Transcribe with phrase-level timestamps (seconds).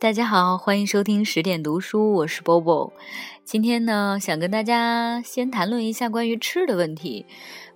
[0.00, 2.92] 大家好，欢迎收听十点读书，我是 Bobo。
[3.42, 7.26] 今天呢，想跟大家先谈论一下关于吃的问题。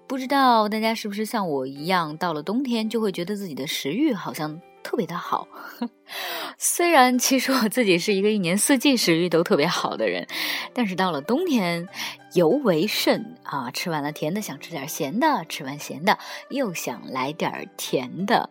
[0.06, 5.48] 不知道大家是不是像我一样，到了冬天就会觉得自己的食欲好像特别的好。
[6.58, 10.26] 虽然其实我自己是一个一年四季食欲都特别好的人，
[10.74, 11.88] 但是到了冬天
[12.34, 13.70] 尤为甚啊！
[13.70, 16.18] 吃完了甜的想吃点咸的，吃完咸的
[16.50, 18.50] 又想来点甜的。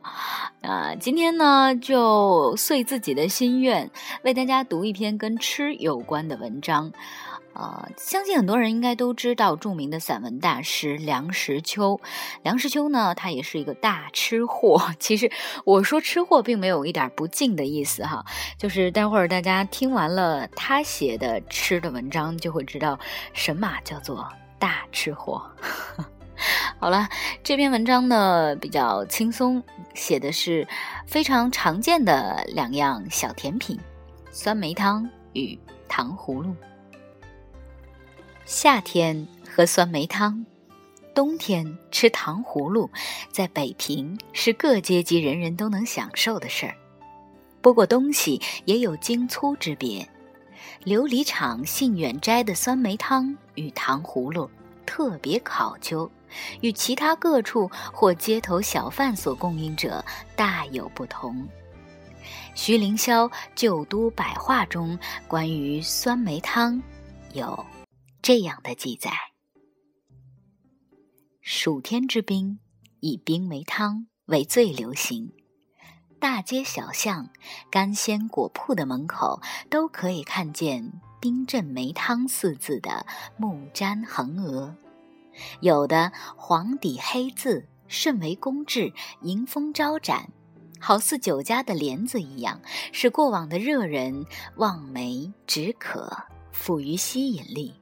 [0.61, 3.91] 啊，今天呢就遂自己的心愿，
[4.23, 6.91] 为大家读一篇跟吃有关的文章。
[7.53, 11.99] 呃，相信很多人应该都知道著名的散文大师梁实秋。
[12.43, 14.81] 梁实秋呢，他也是一个大吃货。
[14.99, 15.29] 其实
[15.65, 18.25] 我说吃货，并没有一点不敬的意思哈。
[18.57, 22.97] 就是待会儿大家听完了他写的吃的文章，就会知道
[23.33, 25.43] 什么叫做大吃货。
[26.79, 27.07] 好了，
[27.43, 29.61] 这篇文章呢比较轻松，
[29.93, 30.67] 写的是
[31.05, 33.77] 非常常见的两样小甜品：
[34.31, 36.55] 酸梅汤与糖葫芦。
[38.53, 40.45] 夏天喝酸梅汤，
[41.15, 42.91] 冬天吃糖葫芦，
[43.31, 46.75] 在北平是各阶级人人都能享受的事儿。
[47.61, 50.05] 不过东西也有精粗之别，
[50.83, 54.51] 琉璃厂信远斋的酸梅汤与糖葫芦
[54.85, 56.11] 特别考究，
[56.59, 60.03] 与其他各处或街头小贩所供应者
[60.35, 61.47] 大有不同。
[62.53, 66.83] 徐凌霄《旧都百话》中关于酸梅汤
[67.31, 67.57] 有。
[68.23, 69.11] 这样的记载：
[71.41, 72.59] 暑天之冰，
[72.99, 75.33] 以冰梅汤为最流行。
[76.19, 77.31] 大街小巷、
[77.71, 84.75] 干鲜果铺的门口，都可以看见“冰镇梅汤”四字的木毡横额，
[85.61, 88.93] 有的黄底黑字，甚为工致，
[89.23, 90.29] 迎风招展，
[90.79, 92.61] 好似酒家的帘子一样，
[92.93, 94.27] 使过往的热人
[94.57, 96.15] 望梅止渴，
[96.51, 97.80] 富于吸引力。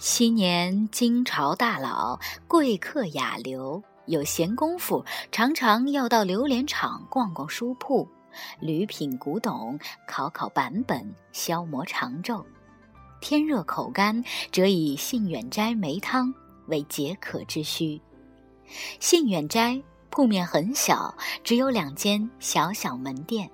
[0.00, 2.18] 昔年京朝大佬、
[2.48, 8.08] 贵客雅流有闲工夫，常常要到榴莲厂逛逛书铺，
[8.60, 9.78] 屡品古董，
[10.08, 12.42] 考考版本，消磨长昼。
[13.20, 16.32] 天热口干，则以信远斋梅汤
[16.68, 18.00] 为解渴之需。
[19.00, 19.78] 信远斋
[20.08, 23.50] 铺面很小，只有两间小小门店，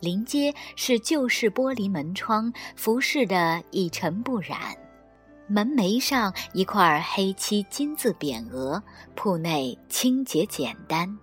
[0.00, 4.76] 临街是旧式玻璃门窗，服饰的一尘不染。
[5.52, 8.80] 门楣上一块黑漆金字匾额，
[9.16, 11.18] 铺内清洁简单，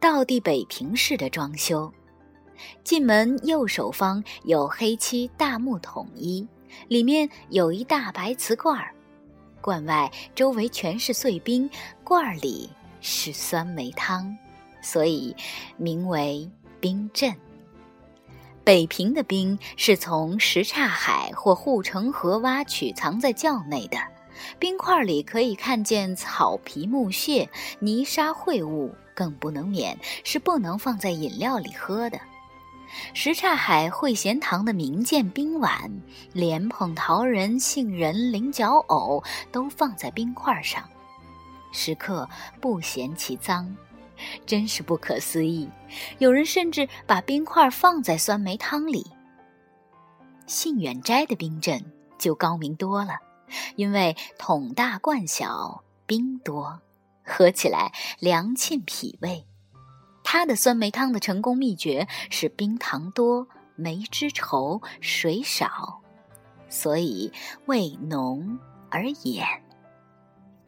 [0.00, 1.88] 道地北平式的装修。
[2.82, 6.44] 进门右手方有黑漆大木桶一，
[6.88, 8.92] 里面有一大白瓷罐儿，
[9.60, 11.70] 罐外周围全是碎冰，
[12.02, 12.68] 罐儿里
[13.00, 14.36] 是酸梅汤，
[14.82, 15.32] 所以
[15.76, 16.50] 名为
[16.80, 17.32] 冰镇。
[18.62, 23.98] 北平的冰是从什刹海或护城河挖取，藏在窖内的。
[24.58, 27.48] 冰块里可以看见草皮、木屑、
[27.78, 32.20] 泥沙秽物，更不能免是不能放在饮料里喝的。
[33.14, 35.90] 什刹海会贤堂的名鉴冰碗，
[36.32, 39.22] 莲蓬、桃仁、杏仁、菱角藕
[39.52, 40.82] 都放在冰块上，
[41.70, 42.28] 食客
[42.60, 43.76] 不嫌其脏。
[44.46, 45.68] 真是不可思议！
[46.18, 49.06] 有人甚至把冰块放在酸梅汤里。
[50.46, 51.84] 信远斋的冰镇
[52.18, 53.18] 就高明多了，
[53.76, 56.80] 因为桶大罐小，冰多，
[57.24, 59.46] 喝起来凉沁脾胃。
[60.24, 66.00] 他的酸梅汤的成功秘诀是冰糖多，梅汁稠，水少，
[66.68, 67.32] 所以
[67.66, 68.58] 味浓
[68.90, 69.46] 而掩。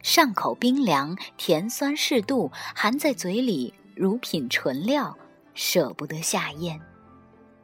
[0.03, 5.17] 上口冰凉，甜酸适度，含在嘴里如品醇料，
[5.53, 6.79] 舍不得下咽。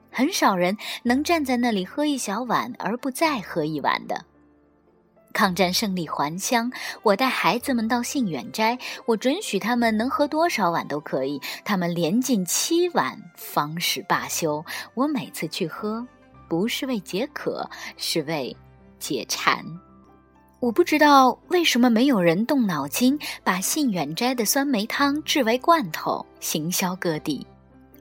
[0.09, 4.25] 很少人能站在那里喝一小碗而不再喝一碗的。
[5.33, 6.71] 抗战胜利还乡，
[7.03, 14.65] 我带孩子们到信远斋，我准许他们能喝多少碗都可以，他们连进七碗方始罢休。
[14.93, 16.07] 我每次去喝，
[16.47, 18.55] 不是为解渴，是为
[18.97, 19.63] 解馋。
[20.59, 27.45] 我不知道为什么没有人动脑筋把信远斋的酸梅汤制为罐头，行销各地，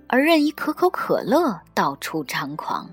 [0.08, 2.90] 而任意可口可乐到处猖狂。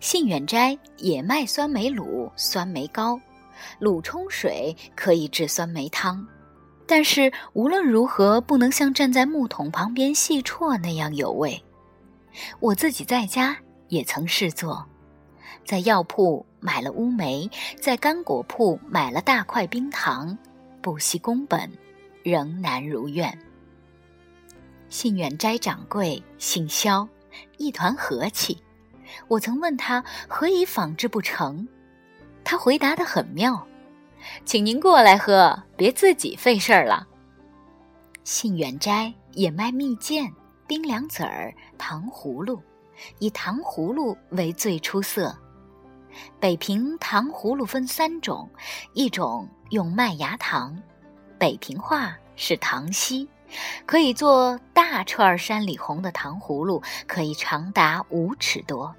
[0.00, 3.20] 信远斋也卖酸梅卤、酸梅糕，
[3.78, 6.26] 卤冲水可以制酸梅汤，
[6.86, 11.62] 但是无论如何不能像站在木桶旁边细啜那样有味。
[12.58, 13.54] 我自己在家
[13.88, 14.82] 也曾试做。
[15.64, 17.50] 在药铺买了乌梅，
[17.80, 20.36] 在干果铺买了大块冰糖，
[20.80, 21.70] 不惜工本，
[22.22, 23.36] 仍难如愿。
[24.88, 27.08] 信远斋掌柜姓肖，
[27.58, 28.56] 一团和气。
[29.28, 31.66] 我曾问他何以仿制不成，
[32.44, 33.66] 他回答的很妙
[34.44, 37.06] ：“请您过来喝，别自己费事儿了。”
[38.24, 40.28] 信远斋也卖蜜饯、
[40.66, 42.60] 冰凉子儿、糖葫芦，
[43.18, 45.36] 以糖葫芦为最出色。
[46.40, 48.48] 北平糖葫芦分三种，
[48.94, 50.80] 一种用麦芽糖，
[51.38, 53.28] 北平话是糖稀。
[53.86, 58.92] 可以做大串山里红的糖葫芦，可以长达五尺多。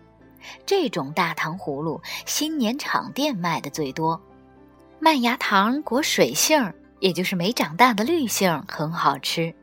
[0.65, 4.21] 这种大糖葫芦，新年场店卖的最多。
[4.99, 9.53] 麦芽糖裹水杏，也就是没长大的绿杏，很好吃。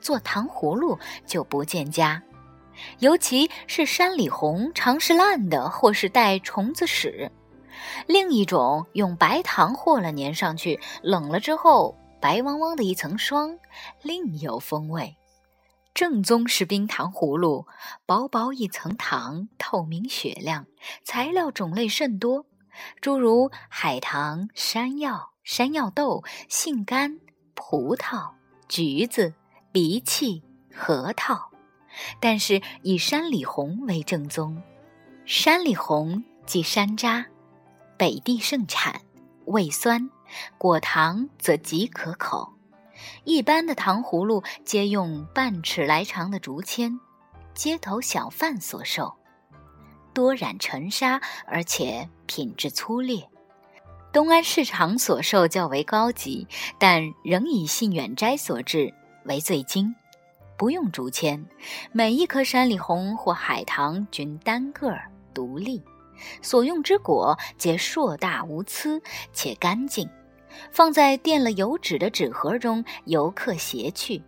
[0.00, 0.96] 做糖葫芦
[1.26, 2.22] 就不见佳，
[2.98, 7.30] 尤其是山里红，常是烂的或是带虫子屎。
[8.06, 11.96] 另一种用白糖和了粘上去，冷了之后。
[12.20, 13.56] 白汪汪的一层霜，
[14.02, 15.16] 另有风味。
[15.94, 17.64] 正宗是冰糖葫芦，
[18.06, 20.66] 薄薄一层糖，透明雪亮，
[21.04, 22.44] 材料种类甚多，
[23.00, 27.20] 诸如海棠、山药、山药豆、杏干、
[27.54, 28.30] 葡萄、
[28.68, 29.32] 橘子、
[29.70, 30.42] 荸荠、
[30.74, 31.47] 核桃。
[32.20, 34.62] 但是以山里红为正宗。
[35.24, 37.24] 山里红即山楂，
[37.96, 39.00] 北地盛产，
[39.46, 40.10] 味酸。
[40.58, 42.52] 果糖则极可口，
[43.24, 47.00] 一般的糖葫芦皆用半尺来长的竹签，
[47.54, 49.14] 街头小贩所售，
[50.12, 53.26] 多染陈砂，而且品质粗劣。
[54.12, 56.46] 东安市场所售较为高级，
[56.78, 58.92] 但仍以信远斋所制
[59.24, 59.94] 为最精，
[60.58, 61.42] 不用竹签，
[61.92, 65.80] 每一颗山里红或海棠均单个儿独立，
[66.42, 69.00] 所用之果皆硕大无疵
[69.32, 70.06] 且干净。
[70.72, 74.20] 放在垫了油纸的纸盒中，游客携去。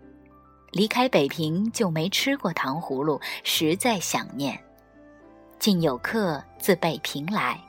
[0.71, 4.57] 离开北平就没吃过糖葫芦，实在想念。
[5.59, 7.61] 近有客自北平来，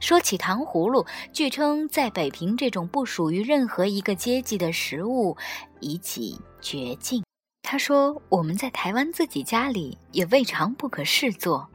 [0.00, 5.34] 说起糖葫芦，据称在北平这种不属于任何一个阶级的食物
[5.80, 7.24] 已几绝境。
[7.72, 11.66] 他说：“我们在台湾自己家里也未尝不可试做。”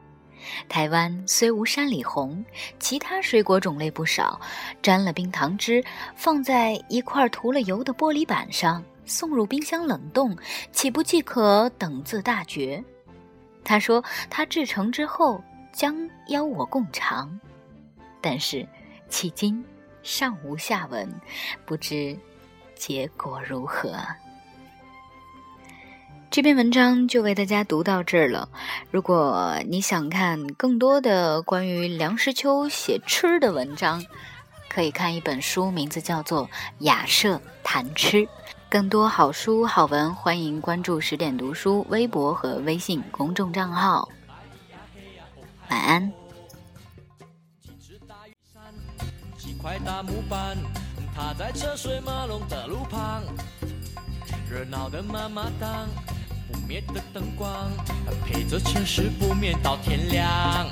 [0.68, 2.44] 台湾虽无山里红，
[2.78, 4.40] 其他水果种类不少。
[4.80, 5.84] 沾了冰糖汁，
[6.14, 10.38] 放在一块涂了油的玻璃板上，送入冰箱冷冻，
[10.70, 12.80] 岂不即可等字大绝？
[13.64, 15.42] 他说他制成之后
[15.72, 17.28] 将邀我共尝，
[18.20, 18.64] 但是
[19.10, 19.64] 迄今
[20.04, 21.12] 尚无下文，
[21.66, 22.16] 不知
[22.76, 23.98] 结果如何。
[26.38, 28.48] 这篇文章就为大家读到这儿了。
[28.92, 34.04] 如果你想看更多的关于梁实秋写吃的文章，
[34.68, 36.44] 可以看一本书，名字叫做
[36.78, 38.18] 《雅舍谈吃》。
[38.70, 44.08] 更多好书好文，欢迎关注十点读书微博和微信公众账号。
[45.70, 46.12] 晚安。
[56.92, 57.70] 的灯光，
[58.24, 60.68] 陪着前世不眠到天亮。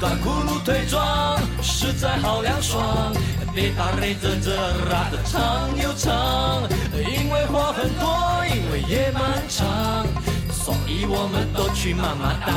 [0.00, 3.12] 短裤露腿装，实在好凉爽。
[3.54, 4.54] 别打累着这
[4.90, 6.62] 拉的长又长，
[6.92, 10.06] 因为话很多，因为夜漫长，
[10.52, 12.54] 所以我们都去慢慢荡。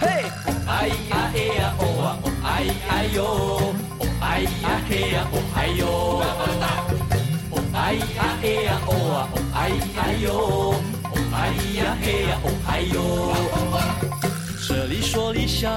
[0.00, 5.86] 嘿，哦哎呀哎呀哦啊哦哎哎呦，哦哎呀嘿呀哦哎呦。
[5.86, 9.56] 哦哎呀哎呀哦啊哦哎
[9.96, 10.74] 哎呦，
[11.48, 12.98] 哎呀嘿呀哦哎呦。
[14.68, 15.72] 这里说理想，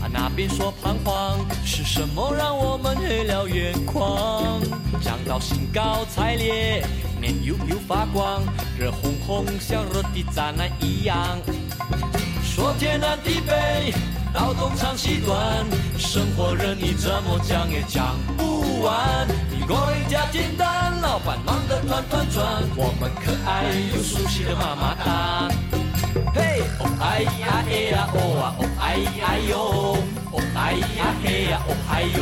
[0.00, 4.60] 啊那边说彷徨，是什么让我们黑了眼眶？
[5.02, 6.86] 讲到兴高采烈，
[7.20, 8.42] 面悠悠发光，
[8.78, 11.16] 热烘烘像热的炸奶一样。
[12.44, 13.92] 说天南地北，
[14.32, 15.66] 到东长西短，
[15.98, 19.26] 生活任你怎么讲也讲不完。
[19.50, 22.44] 你个人家简单，老板忙得团团转，
[22.76, 25.50] 我们可爱又熟悉的妈妈档。
[26.34, 28.84] 嘿，哦哎呀哎呀哦啊哦哎
[29.24, 29.56] 哎呦，
[30.32, 30.60] 哦哎
[30.98, 32.20] 呀嘿呀哦哎呦，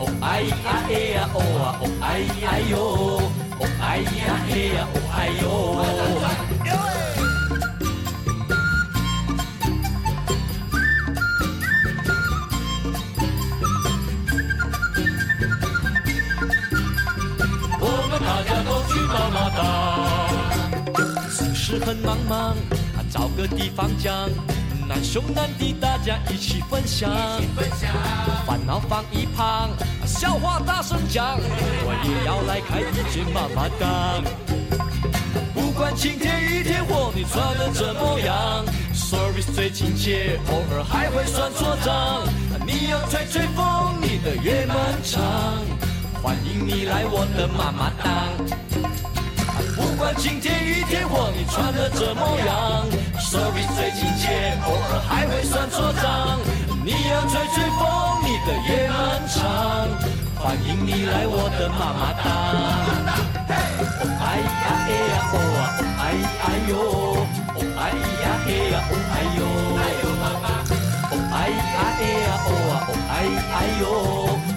[0.00, 2.04] 哦哎呀哎呀哦啊哦哎
[2.44, 2.74] 哎呦，
[3.60, 5.18] 哦哎呀嘿呀哦哎
[19.56, 19.62] 呦。
[21.84, 22.54] 很茫茫，
[23.10, 24.28] 找个地方讲，
[24.86, 27.10] 难兄难弟大家一起分享，
[28.46, 29.70] 烦恼放一旁，
[30.04, 34.22] 笑话大声讲，我也要来开一间妈妈档。
[35.74, 38.62] 管晴天雨天或你穿的怎么样
[38.94, 42.22] ，service 最亲切，偶尔还会算错账。
[42.66, 45.22] 你要吹吹风，你的月漫长，
[46.22, 49.11] 欢迎你来我的妈妈档。
[49.76, 52.84] 不管晴天雨天或你穿的怎么样
[53.20, 56.38] ？Sorry，最亲切，偶尔还会算错账。
[56.84, 57.80] 你要吹吹风，
[58.22, 58.96] 你的夜漫
[59.28, 59.40] 长，
[60.36, 62.26] 欢迎你来我的妈妈档。
[62.34, 66.02] 哦哎呀哎呀哦啊哦哎
[66.42, 66.72] 哎呦，
[67.54, 67.80] 哦哎
[68.22, 69.40] 呀嘿呀哦哎哟，
[71.10, 71.60] 哦哎呀
[71.98, 73.12] 哎呀哦啊哦哎
[73.52, 73.84] 哎呦，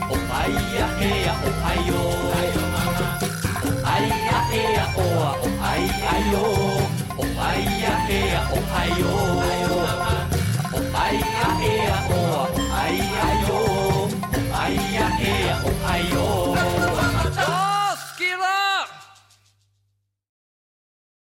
[0.09, 0.35] 哦哎
[0.77, 1.91] 呀嘿呀哦哎呦，
[16.17, 16.44] 哦